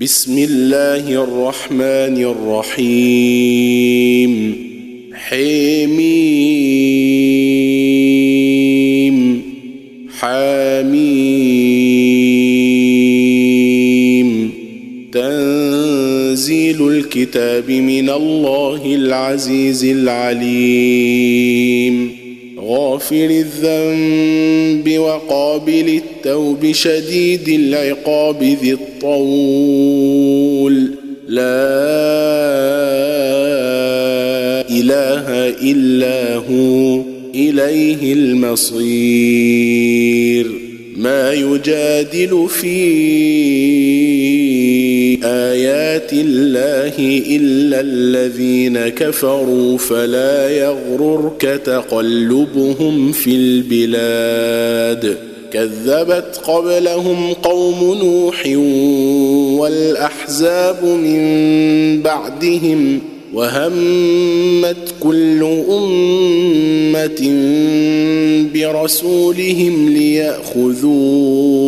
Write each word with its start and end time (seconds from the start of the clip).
بسم 0.00 0.38
الله 0.38 1.24
الرحمن 1.24 2.22
الرحيم. 2.22 4.54
حميم. 5.14 6.32
حميم. 10.18 10.90
تنزيل 15.12 16.88
الكتاب 16.88 17.70
من 17.70 18.10
الله 18.10 18.94
العزيز 18.94 19.84
العليم. 19.84 22.17
غافر 22.68 23.44
الذنب 23.46 24.98
وقابل 24.98 26.00
التوب 26.04 26.72
شديد 26.72 27.48
العقاب 27.48 28.42
ذي 28.42 28.72
الطول. 28.72 29.94
لا 31.28 31.42
إله 34.70 35.28
إلا 35.62 36.34
هو 36.34 37.02
إليه 37.34 38.12
المصير. 38.12 39.48
ما 40.96 41.32
يجادل 41.32 42.48
في 42.48 42.78
آيات 45.24 45.87
الله 46.12 47.22
إلا 47.36 47.80
الذين 47.80 48.88
كفروا 48.88 49.78
فلا 49.78 50.50
يغررك 50.50 51.60
تقلبهم 51.64 53.12
في 53.12 53.30
البلاد. 53.30 55.16
كذبت 55.52 56.40
قبلهم 56.44 57.32
قوم 57.32 57.98
نوح 58.02 58.46
والأحزاب 59.60 60.84
من 60.84 62.02
بعدهم 62.02 63.00
وهمت 63.34 64.94
كل 65.00 65.42
أمة 65.70 67.32
برسولهم 68.54 69.88
ليأخذوه. 69.88 71.58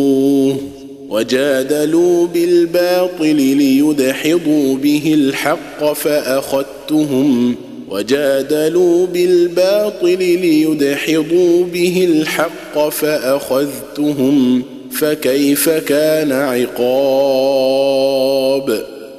وجادلوا 1.11 2.27
بالباطل 2.27 3.35
ليدحضوا 3.35 4.75
به 4.77 5.13
الحق 5.13 5.93
فأخذتهم 5.93 7.55
وجادلوا 7.89 9.07
بالباطل 9.07 10.17
ليدحضوا 10.17 11.65
به 11.65 12.07
الحق 12.11 12.89
فأخذتهم 12.89 14.63
فكيف 14.91 15.69
كان 15.69 16.31
عقاب 16.31 17.71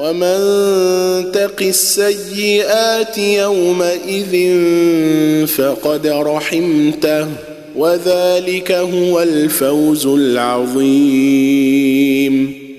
ومن 0.00 0.40
تق 1.32 1.56
السيئات 1.60 3.18
يومئذ 3.18 4.56
فقد 5.46 6.06
رحمته 6.06 7.28
وذلك 7.76 8.72
هو 8.72 9.22
الفوز 9.22 10.06
العظيم. 10.06 11.40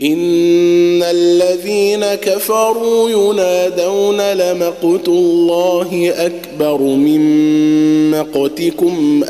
ان 0.02 1.04
الذين 1.04 2.06
كفروا 2.06 3.10
ينادون 3.10 4.22
لمقت 4.34 5.08
الله 5.08 6.14
اكبر 6.18 6.82
من 6.82 7.22
مقتكم 8.12 9.24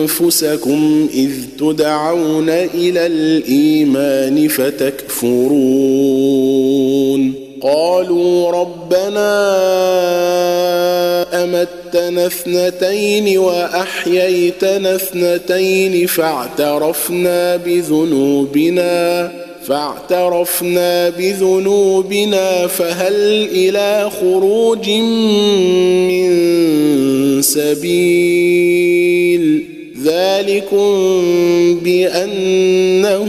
انفسكم 0.00 1.08
اذ 1.14 1.32
تدعون 1.58 2.48
إلى 2.48 3.06
الايمان 3.06 4.48
فتكفرون 4.48 5.88
قالوا 7.62 8.50
ربنا 8.50 9.28
أمتنا 11.44 12.26
اثنتين 12.26 13.38
وأحييتنا 13.38 14.94
اثنتين 14.94 16.06
فاعترفنا 16.06 17.56
بذنوبنا 17.56 19.32
فاعترفنا 19.66 21.08
بذنوبنا 21.08 22.66
فهل 22.66 23.48
إلى 23.52 24.10
خروج 24.20 24.90
من 26.10 26.28
سبيل؟ 27.42 29.18
ذلكم 30.04 30.94
بأنه 31.82 33.28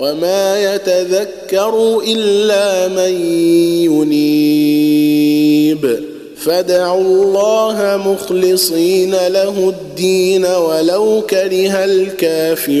وما 0.00 0.74
يتذكر 0.74 2.00
إلا 2.06 2.88
من 2.88 3.22
ينيب. 3.84 6.00
فادعوا 6.36 7.24
الله 7.24 8.02
مخلصين 8.06 9.10
له 9.10 9.68
الدين 9.68 10.44
ولو 10.44 11.22
كره 11.30 11.84
الكافرون. 11.84 12.80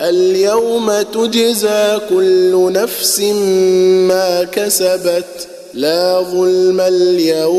اليوم 0.00 1.02
تجزى 1.02 1.98
كل 2.10 2.72
نفس 2.72 3.20
ما 4.08 4.44
كسبت. 4.44 5.48
لا 5.74 6.24
ظلم 6.32 6.80
اليوم. 6.80 7.58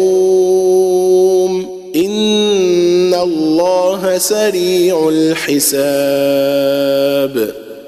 إن 1.95 3.13
الله 3.13 4.17
سريع 4.17 5.09
الحساب. 5.09 5.69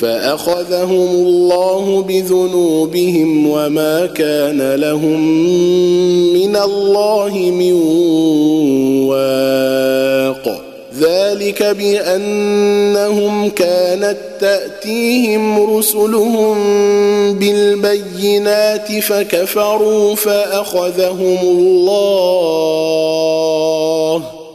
فأخذهم 0.00 1.10
الله 1.10 2.02
بذنوبهم 2.02 3.46
وما 3.46 4.06
كان 4.06 4.74
لهم 4.74 5.20
من 6.32 6.56
الله 6.56 7.34
من 7.34 7.72
واق. 9.08 10.60
ذلك 11.00 11.62
بأنهم 11.62 13.48
كانت 13.48 14.16
تأتيهم 14.40 15.76
رسلهم 15.76 16.54
بالبينات 17.38 18.92
فكفروا 18.92 20.14
فأخذهم 20.14 21.38
الله. 21.42 22.00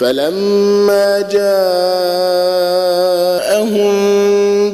فلما 0.00 1.20
جاءهم 1.32 1.50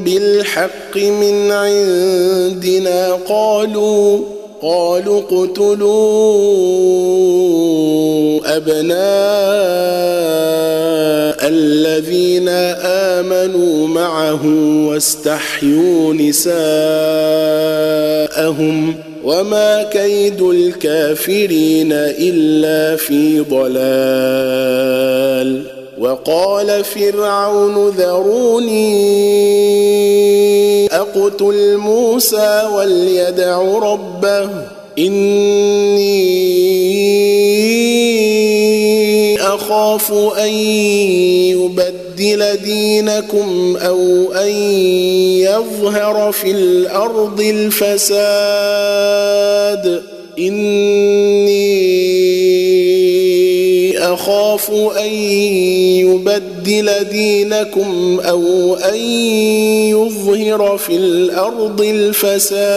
بالحق 0.05 0.96
من 0.96 1.52
عندنا 1.52 3.12
قالوا 3.28 4.20
قالوا 4.62 5.20
اقتلوا 5.20 5.87
أبناء 8.56 8.96
الذين 11.49 12.49
آمنوا 13.19 13.88
معه 13.88 14.46
واستحيوا 14.88 16.14
نساءهم. 16.14 16.67
وما 19.26 19.82
كيد 19.82 20.43
الكافرين 20.43 21.93
الا 21.93 22.96
في 22.96 23.40
ضلال 23.40 24.87
وقال 25.99 26.84
فرعون 26.84 27.88
ذروني 27.88 28.87
اقتل 30.87 31.76
موسى 31.76 32.69
وليدع 32.75 33.62
ربه 33.78 34.49
اني 34.99 36.65
اخاف 39.96 40.12
أن 40.38 40.52
يبدل 41.56 42.56
دينكم 42.64 43.76
أو 43.76 44.32
أن 44.32 44.48
يظهر 45.40 46.32
في 46.32 46.50
الأرض 46.50 47.40
الفساد. 47.40 48.43
إني 50.38 51.87
أخاف 53.98 54.70
أن 55.00 55.12
يبدل 56.04 56.90
دينكم 57.10 58.20
أو 58.20 58.74
أن 58.74 58.96
يظهر 59.91 60.79
في 60.79 60.96
الأرض 60.96 61.81
الفساد. 61.81 62.76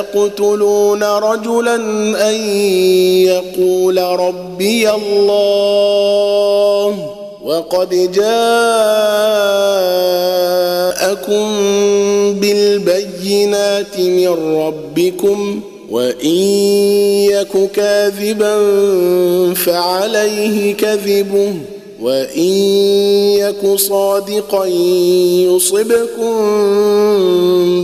اتقتلون 0.00 1.02
رجلا 1.02 1.74
أن 2.30 2.34
يقول 3.24 3.98
ربي 3.98 4.90
الله 4.90 6.10
وقد 7.44 7.88
جاءكم 8.12 8.30
بالبينات 12.40 13.98
من 13.98 14.56
ربكم 14.56 15.60
وإن 15.90 16.36
يك 17.30 17.70
كاذبا 17.74 18.54
فعليه 19.54 20.74
كذبه 20.74 21.54
وإن 22.02 22.52
يك 23.36 23.76
صادقا 23.76 24.66
يصبكم 25.46 26.34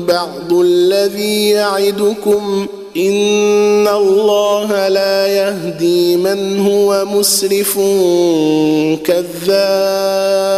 بعض 0.07 0.53
الذي 0.53 1.49
يعدكم 1.49 2.67
إن 2.97 3.89
الله 3.89 4.89
لا 4.89 5.27
يهدي 5.27 6.17
من 6.17 6.59
هو 6.59 7.05
مسرف 7.05 7.79
كذاب 9.05 10.57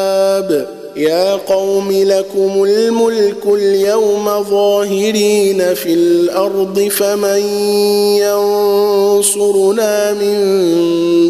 يا 0.97 1.35
قوم 1.35 1.89
لكم 1.93 2.65
الملك 2.65 3.47
اليوم 3.47 4.43
ظاهرين 4.51 5.75
في 5.75 5.93
الأرض 5.95 6.81
فمن 6.81 7.43
ينصرنا 9.19 10.13
من 10.13 10.39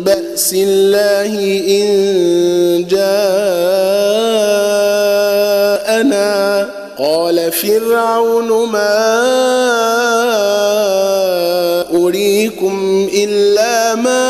باس 0.01 0.18
بأس 0.39 0.55
الله 0.55 1.35
إن 1.67 1.89
جاءنا. 2.87 3.19
قال 6.99 7.53
فرعون 7.53 8.69
ما 8.71 8.99
أريكم 11.95 13.09
إلا 13.15 13.95
ما 13.95 14.29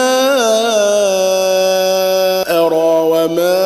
أرى 2.48 3.00
وما 3.12 3.60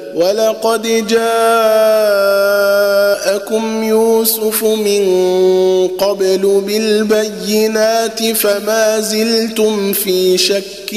ولقد 0.15 1.07
جاءكم 1.07 1.23
يوسف 3.83 4.63
من 4.63 5.07
قبل 5.87 6.61
بالبينات 6.67 8.23
فما 8.23 8.99
زلتم 8.99 9.93
في 9.93 10.37
شك 10.37 10.93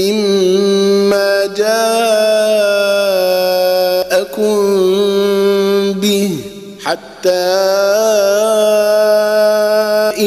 مما 0.00 1.46
جاءكم 1.56 1.72
به 5.92 6.30
حتى 6.84 7.62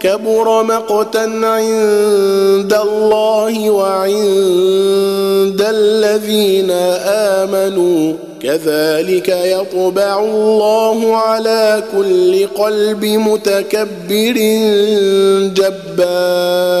كبر 0.00 0.62
مقتا 0.62 1.40
عند 1.42 2.74
الله 2.82 3.70
وعند 3.70 5.60
الذين 5.60 6.70
آمنوا. 7.40 8.12
كذلك 8.42 9.28
يطبع 9.28 10.20
الله 10.20 11.16
على 11.16 11.82
كل 11.96 12.46
قلب 12.46 13.04
متكبر 13.04 14.36
جبار. 15.54 16.80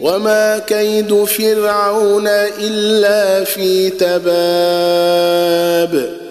وما 0.00 0.58
كيد 0.58 1.24
فرعون 1.24 2.28
إلا 2.58 3.44
في 3.44 3.90
تباب. 3.90 5.38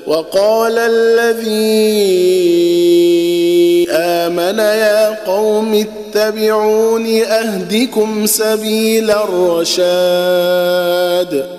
وقال 0.08 0.78
الذي 0.78 1.88
آمن 3.92 4.60
يا 4.60 5.26
قوم 5.26 5.86
اتبعون 6.16 7.22
أهدكم 7.24 8.26
سبيل 8.26 9.12
الرشاد. 9.12 9.98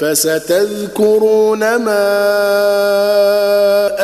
فستذكرون 0.00 1.76
ما 1.76 2.06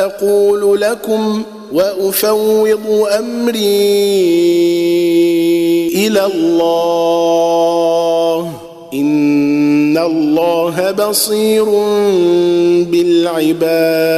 أقول 0.05 0.81
لكم 0.81 1.43
وأفوض 1.73 3.07
أمري 3.19 3.87
إلى 5.95 6.25
الله. 6.25 7.57
إن 8.93 9.97
الله 9.97 10.91
بصير 10.91 11.65
بالعباد. 12.91 14.17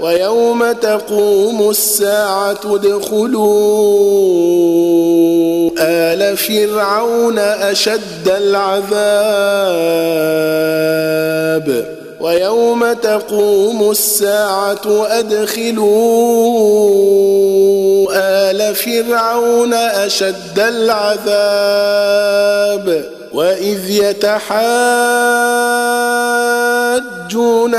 ويوم 0.00 0.72
تقوم 0.72 1.70
الساعة 1.70 2.60
ادخلوا 2.64 3.44
آل 5.78 6.36
فرعون 6.36 7.38
أشد 7.38 8.28
العذاب. 8.28 8.84
ويوم 12.20 12.92
تقوم 12.92 13.90
الساعة 13.90 15.06
أدخلوا 15.06 15.94
آل 18.14 18.74
فرعون 18.74 19.74
أشد 19.74 20.58
العذاب. 20.58 21.54
وإذ 23.34 23.90
يتحاجون 23.90 24.54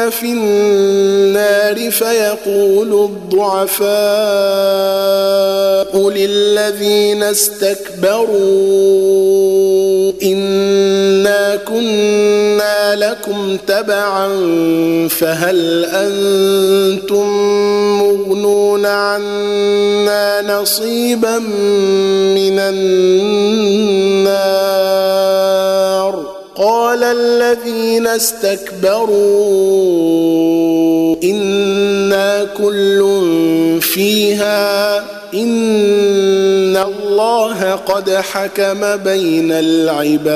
في 0.09 0.25
النار 0.25 1.91
فيقول 1.91 2.93
الضعفاء 2.93 3.95
للذين 6.09 7.23
استكبروا 7.23 8.35
إنا 10.23 11.55
كنا 11.55 12.64
لكم 12.93 13.57
تبعا 13.67 14.27
فهل 15.07 15.85
أنتم 15.85 17.27
مغنون 17.99 18.85
عنا 18.85 20.41
نصيبا 20.41 21.39
من 21.39 22.59
النار؟ 22.59 23.55
قال 26.55 27.03
الذين 27.03 28.07
استكبروا 28.07 29.15
إنا 31.23 32.43
كل 32.57 33.05
فيها 33.81 34.97
إن 35.33 36.77
الله 36.77 37.71
قد 37.71 38.09
حكم 38.09 38.95
بين 38.95 39.51
العباد. 39.51 40.35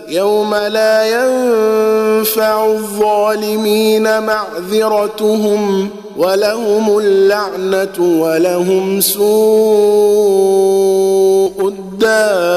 يوم 0.11 0.55
لا 0.55 1.05
ينفع 1.05 2.65
الظالمين 2.65 4.23
معذرتهم 4.23 5.89
ولهم 6.17 6.97
اللعنة 6.97 8.21
ولهم 8.21 9.01
سوء 9.01 9.21
الدار. 11.67 12.51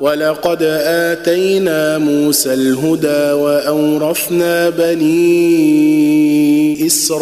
ولقد 0.00 0.62
آتينا 0.84 1.98
موسى 1.98 2.54
الهدى 2.54 3.32
وأورثنا 3.32 4.70
بني 4.70 6.86
إسرائيل 6.86 7.18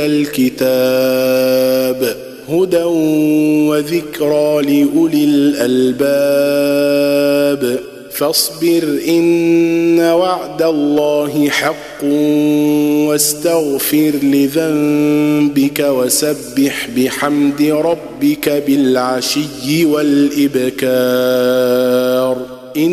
الكتاب. 0.00 2.21
هدى 2.52 2.84
وذكرى 3.68 4.62
لاولي 4.62 5.24
الالباب 5.24 6.82
فاصبر 8.12 9.00
ان 9.08 10.00
وعد 10.00 10.62
الله 10.62 11.48
حق 11.48 12.04
واستغفر 13.08 14.12
لذنبك 14.22 15.80
وسبح 15.80 16.88
بحمد 16.96 17.62
ربك 17.62 18.48
بالعشي 18.66 19.84
والابكار 19.84 21.32
ان 22.76 22.92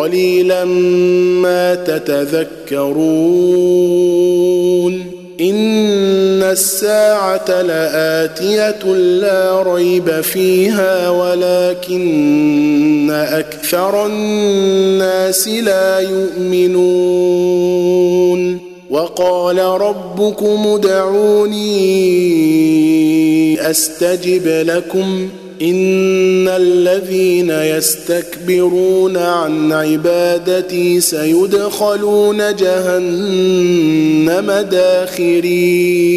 قليلا 0.00 0.64
ما 1.44 1.74
تتذكرون. 1.74 2.46
إن 5.40 6.42
الساعة 6.42 7.62
لآتية 7.62 8.94
لا 8.94 9.62
ريب 9.62 10.20
فيها 10.20 11.10
ولكن 11.10 13.10
أكثر 13.10 14.06
الناس 14.06 15.48
لا 15.48 15.98
يؤمنون. 15.98 17.56
وقال 18.90 19.58
ربكم 19.58 20.66
ادعوني 20.66 21.86
أستجب 23.70 24.46
لكم. 24.46 25.28
إن 25.62 26.48
الذين 26.48 27.50
يستكبرون 27.50 29.16
عن 29.16 29.72
عبادتي 29.72 31.00
سيدخلون 31.00 32.56
جهنم 32.56 34.50
داخرين. 34.70 36.16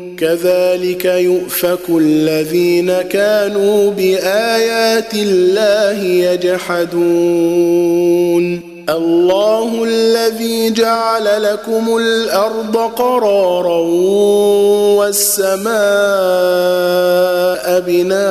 كذلك 0.21 1.05
يؤفك 1.05 1.89
الذين 1.89 3.01
كانوا 3.01 3.91
بآيات 3.91 5.13
الله 5.13 6.03
يجحدون. 6.03 7.91
الله 8.89 9.83
الذي 9.83 10.69
جعل 10.69 11.43
لكم 11.43 11.97
الأرض 11.97 12.77
قرارا 12.77 13.77
والسماء 14.97 15.71
بناء 17.87 18.21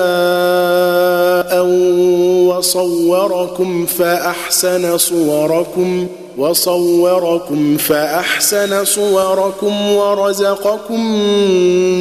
وصوركم 2.46 3.87
فأحسن 3.87 4.98
صوركم 4.98 6.07
وصوركم 6.40 7.76
فأحسن 7.76 8.85
صوركم 8.85 9.92
ورزقكم 9.92 11.00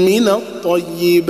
من 0.05 0.27
الطيبات. 0.27 1.29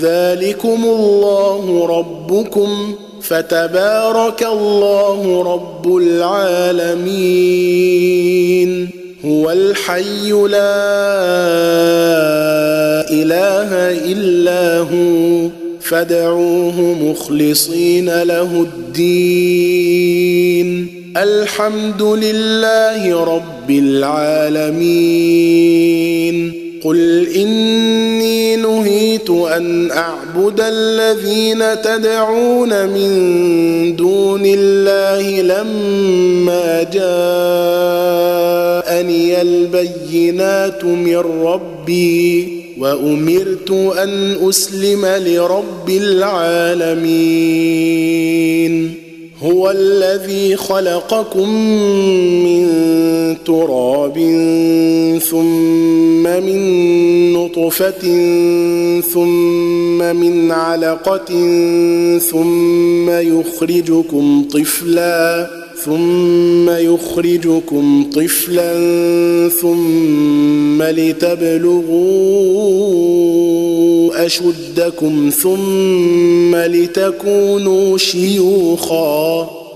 ذلكم 0.00 0.84
الله 0.84 1.86
ربكم 1.98 2.94
فتبارك 3.22 4.42
الله 4.42 5.42
رب 5.54 5.96
العالمين. 5.96 7.30
هو 9.24 9.50
الحي 9.50 10.30
لا 10.30 10.74
إله 13.10 13.70
إلا 14.12 14.78
هو. 14.78 15.59
فادعوه 15.90 16.80
مخلصين 16.80 18.22
له 18.22 18.62
الدين. 18.62 20.20
الحمد 21.16 22.02
لله 22.02 23.24
رب 23.24 23.70
العالمين. 23.70 24.80
قل 26.84 27.28
إني 27.36 28.56
نهيت 28.56 29.30
أن 29.30 29.90
أعبد 29.90 30.60
الذين 30.60 31.82
تدعون 31.82 32.88
من 32.88 33.96
دون 33.96 34.42
الله 34.44 35.42
لما 35.42 36.82
جاءني 36.82 37.00
البينات 39.42 40.84
من 40.84 41.22
ربي. 41.42 42.60
وأمرت 42.80 43.70
أن 43.70 44.48
أسلم 44.48 45.06
لرب 45.06 45.90
العالمين. 45.90 47.10
هو 49.42 49.70
الذي 49.70 50.56
خلقكم 50.56 51.48
من 52.44 52.66
تراب 53.46 54.18
ثم 55.30 56.22
من 56.22 57.32
نطفة 57.32 58.00
ثم 59.00 60.16
من 60.16 60.50
علقة 60.50 61.28
ثم 62.18 63.10
يخرجكم 63.10 64.44
طفلا. 64.52 65.59
ثم 65.84 66.70
يخرجكم 66.70 68.10
طفلا 68.14 68.78
ثم 69.48 70.82
لتبلغوا 70.82 72.10
أشدكم 74.26 75.30
ثم 75.30 76.56
لتكونوا 76.56 77.98
شيوخا 77.98 79.59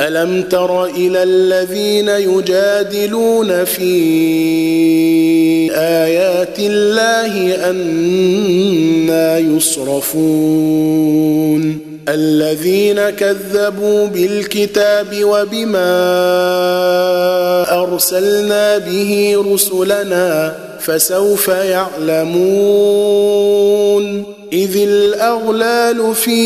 ألم 0.00 0.42
تر 0.42 0.84
إلى 0.84 1.22
الذين 1.22 2.08
يجادلون 2.08 3.64
في 3.64 3.92
آيات 5.72 6.58
الله 6.58 7.54
أنا 7.70 9.38
يصرفون؟ 9.38 11.10
الذين 12.08 13.10
كذبوا 13.10 14.06
بالكتاب 14.06 15.24
وبما 15.24 15.92
أرسلنا 17.82 18.78
به 18.78 19.36
رسلنا 19.52 20.56
فسوف 20.80 21.48
يعلمون. 21.48 22.80
إذ 24.52 24.76
الأغلال 24.76 26.14
في 26.14 26.40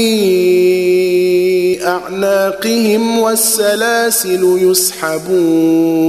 أعناقهم 1.87 3.19
والسلاسل 3.19 4.59
يسحبون 4.63 6.05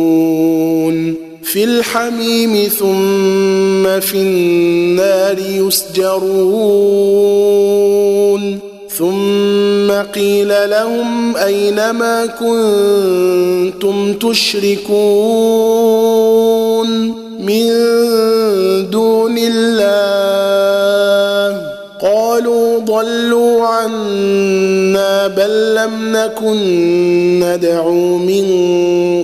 في 1.43 1.63
الحميم 1.63 2.67
ثم 2.67 3.99
في 3.99 4.17
النار 4.17 5.39
يسجرون 5.39 6.65
ثم 8.97 9.91
قيل 9.91 10.69
لهم 10.69 11.37
اين 11.37 11.89
ما 11.89 12.25
كنتم 12.25 14.13
تشركون 14.13 15.55
من 17.39 17.69
دون 18.89 19.37
الله 19.37 20.84
ضلوا 22.85 23.65
عنا 23.65 25.27
بل 25.27 25.75
لم 25.75 26.17
نكن 26.17 26.59
ندعو 27.39 28.17
من 28.17 28.45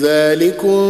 ذلكم 0.00 0.80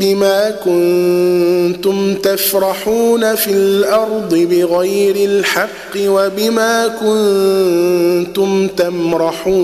بما 0.00 0.54
كنتم 0.64 2.14
تفرحون 2.14 3.34
في 3.34 3.50
الأرض 3.50 4.34
بغير 4.34 5.16
الحق 5.16 5.96
وبما 6.06 6.88
كنتم 6.88 8.68
تمرحون. 8.76 9.58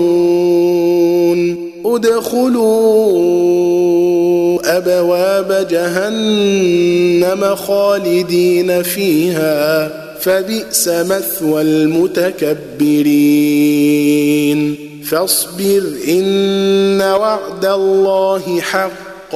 ادخلوا 1.85 3.15
أبواب 4.77 5.67
جهنم 5.69 7.55
خالدين 7.55 8.83
فيها 8.83 9.91
فبئس 10.19 10.87
مثوى 10.87 11.61
المتكبرين. 11.61 12.55
فاصبر 15.03 15.83
إن 16.07 17.01
وعد 17.01 17.65
الله 17.65 18.61
حق. 18.61 19.35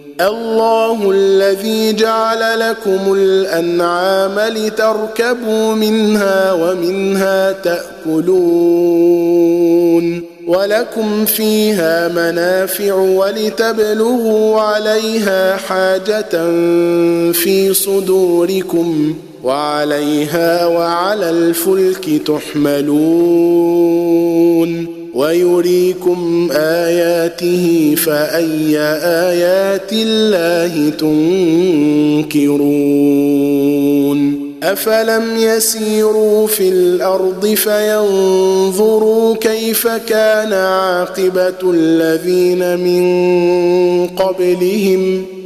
الله 0.27 1.11
الذي 1.11 1.93
جعل 1.93 2.59
لكم 2.59 3.13
الأنعام 3.13 4.39
لتركبوا 4.39 5.73
منها 5.73 6.53
ومنها 6.53 7.51
تأكلون 7.51 9.01
ولكم 10.47 11.25
فيها 11.25 12.07
منافع 12.07 12.93
ولتبلغوا 12.93 14.61
عليها 14.61 15.57
حاجة 15.57 16.29
في 17.31 17.73
صدوركم 17.73 19.15
وعليها 19.43 20.65
وعلى 20.65 21.29
الفلك 21.29 22.21
تحملون 22.27 23.41
ويريكم 25.13 26.49
آياته 26.51 27.95
فأي 27.97 28.77
آيات 29.29 29.93
الله 29.93 30.89
تنكرون 30.89 32.61
أفلم 34.63 35.37
يسيروا 35.37 36.47
في 36.47 36.69
الأرض 36.69 37.47
فينظروا 37.47 39.35
كيف 39.35 39.87
كان 39.87 40.53
عاقبة 40.53 41.71
الذين 41.71 42.79
من 42.79 44.07
قبلهم 44.07 45.25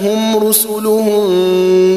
جاءتهم 0.00 0.48
رسلهم 0.48 1.26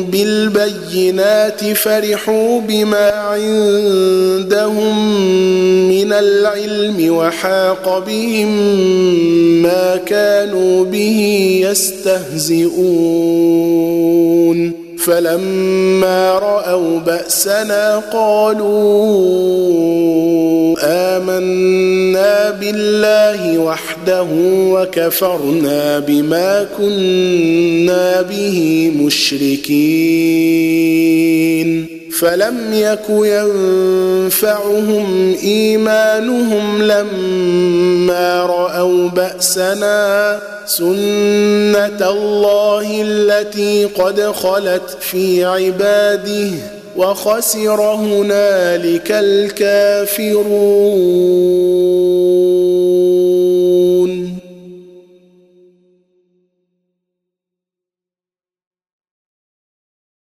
بالبينات 0.03 1.65
فرحوا 1.65 2.61
بما 2.61 3.09
عندهم 3.09 4.95
من 5.89 6.13
العلم 6.13 7.15
وحاق 7.15 8.03
بهم 8.07 8.47
ما 9.61 9.95
كانوا 10.05 10.85
به 10.85 11.59
يستهزئون. 11.69 12.79
فلما 14.99 16.31
رأوا 16.39 16.99
بأسنا 16.99 18.01
قالوا 18.13 19.49
آمنا 20.83 22.49
بالله 22.49 23.57
وحده 24.09 24.27
وكفرنا 24.73 25.99
بما 25.99 26.67
كنا 26.77 28.21
به 28.21 28.91
مشركين. 28.95 30.49
فلم 32.19 32.73
يك 32.73 33.09
ينفعهم 33.09 35.05
إيمانهم 35.43 36.81
لما 36.83 38.45
رأوا 38.45 39.09
بأسنا 39.09 40.39
سنة 40.65 42.09
الله 42.09 43.01
التي 43.01 43.85
قد 43.85 44.21
خلت 44.21 44.97
في 44.99 45.45
عباده 45.45 46.51
وخسر 46.97 47.81
هنالك 47.81 49.11
الكافرون. 49.11 50.49